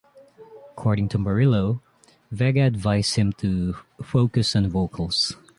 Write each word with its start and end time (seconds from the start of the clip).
According 0.71 1.09
to 1.09 1.19
Morillo, 1.19 1.79
Vega 2.31 2.61
advised 2.63 3.17
him 3.17 3.33
to 3.33 3.75
"focus 4.01 4.55
on 4.55 4.67
vocals". 4.67 5.35